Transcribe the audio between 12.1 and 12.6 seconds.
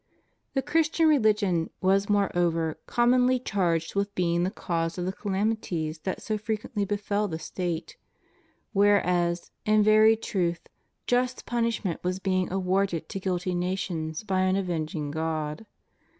being